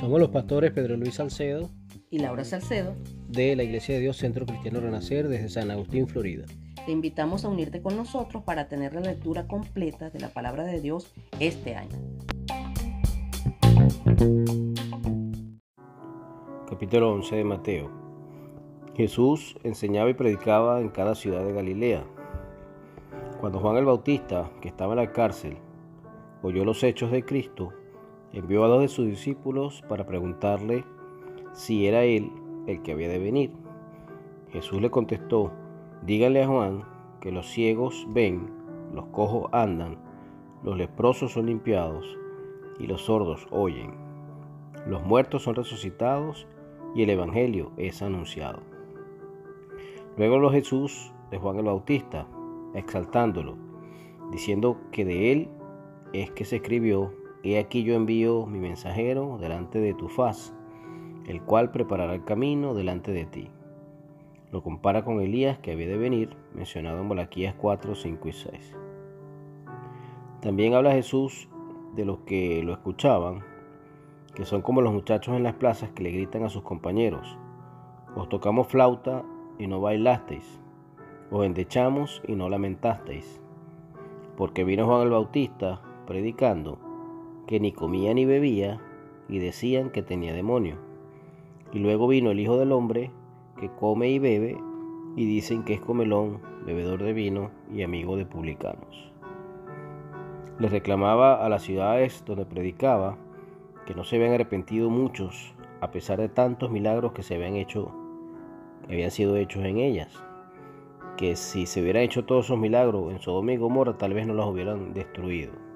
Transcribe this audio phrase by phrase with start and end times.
[0.00, 1.68] Somos los pastores Pedro Luis Salcedo
[2.10, 2.94] y Laura Salcedo
[3.28, 6.46] de la Iglesia de Dios Centro Cristiano Renacer desde San Agustín, Florida.
[6.86, 10.80] Te invitamos a unirte con nosotros para tener la lectura completa de la palabra de
[10.80, 11.98] Dios este año.
[16.68, 17.90] Capítulo 11 de Mateo.
[18.96, 22.04] Jesús enseñaba y predicaba en cada ciudad de Galilea.
[23.40, 25.58] Cuando Juan el Bautista, que estaba en la cárcel,
[26.42, 27.72] oyó los hechos de Cristo,
[28.32, 30.84] envió a dos de sus discípulos para preguntarle
[31.52, 32.30] si era él
[32.66, 33.52] el que había de venir.
[34.50, 35.52] Jesús le contestó,
[36.02, 36.84] díganle a Juan
[37.20, 38.50] que los ciegos ven,
[38.94, 39.98] los cojos andan,
[40.62, 42.18] los leprosos son limpiados
[42.78, 43.94] y los sordos oyen.
[44.86, 46.46] Los muertos son resucitados
[46.94, 48.60] y el Evangelio es anunciado.
[50.16, 52.26] Luego los Jesús de Juan el Bautista,
[52.74, 53.56] exaltándolo,
[54.30, 55.48] diciendo que de él
[56.12, 57.12] es que se escribió,
[57.44, 60.54] He aquí yo envío mi mensajero delante de tu faz,
[61.26, 63.50] el cual preparará el camino delante de ti.
[64.50, 68.76] Lo compara con Elías que había de venir, mencionado en Malaquías 4, 5 y 6.
[70.40, 71.48] También habla Jesús
[71.94, 73.44] de los que lo escuchaban,
[74.34, 77.38] que son como los muchachos en las plazas que le gritan a sus compañeros,
[78.16, 79.24] os tocamos flauta
[79.58, 80.60] y no bailasteis,
[81.30, 83.40] os endechamos y no lamentasteis,
[84.36, 86.78] porque vino Juan el Bautista predicando
[87.46, 88.80] que ni comía ni bebía
[89.28, 90.76] y decían que tenía demonio.
[91.70, 93.10] Y luego vino el Hijo del Hombre
[93.60, 94.56] que come y bebe
[95.16, 99.12] y dicen que es comelón, bebedor de vino y amigo de publicanos.
[100.58, 103.18] Les reclamaba a las ciudades donde predicaba
[103.84, 107.92] que no se habían arrepentido muchos a pesar de tantos milagros que se habían hecho
[108.84, 110.24] habían sido hechos en ellas
[111.18, 114.34] que si se hubieran hecho todos esos milagros en Sodoma y Gomorra tal vez no
[114.34, 115.67] los hubieran destruido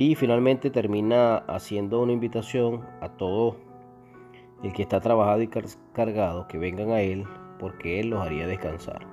[0.00, 3.58] y finalmente termina haciendo una invitación a todo
[4.62, 5.50] el que está trabajado y
[5.92, 7.26] cargado que vengan a él
[7.58, 9.06] porque él los haría descansar.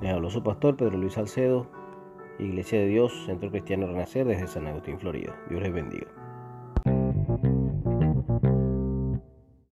[0.00, 1.68] Les habló su pastor Pedro Luis Salcedo
[2.40, 5.36] Iglesia de Dios Centro Cristiano Renacer desde San Agustín Florida.
[5.48, 6.08] Dios les bendiga